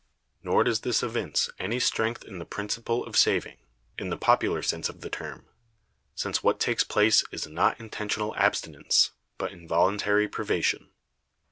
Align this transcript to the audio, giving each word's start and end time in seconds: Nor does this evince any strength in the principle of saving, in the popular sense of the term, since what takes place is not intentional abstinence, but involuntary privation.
Nor 0.41 0.63
does 0.63 0.79
this 0.79 1.03
evince 1.03 1.51
any 1.59 1.79
strength 1.79 2.23
in 2.23 2.39
the 2.39 2.43
principle 2.43 3.05
of 3.05 3.15
saving, 3.15 3.57
in 3.99 4.09
the 4.09 4.17
popular 4.17 4.63
sense 4.63 4.89
of 4.89 5.01
the 5.01 5.11
term, 5.11 5.45
since 6.15 6.41
what 6.41 6.59
takes 6.59 6.83
place 6.83 7.23
is 7.31 7.45
not 7.45 7.79
intentional 7.79 8.35
abstinence, 8.35 9.11
but 9.37 9.51
involuntary 9.51 10.27
privation. 10.27 10.89